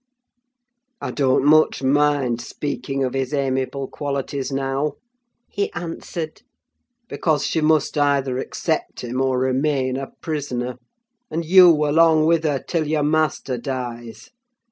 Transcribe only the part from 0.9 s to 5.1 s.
"I don't much mind speaking of his amiable qualities now,"